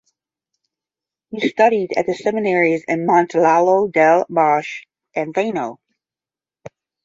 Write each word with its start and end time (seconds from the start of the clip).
He 1.29 1.47
studied 1.47 1.91
at 1.95 2.07
the 2.07 2.15
seminaries 2.15 2.83
in 2.87 3.05
Montalto 3.05 3.87
delle 3.91 4.25
Marche 4.29 4.87
and 5.15 5.31
Fano. 5.31 5.79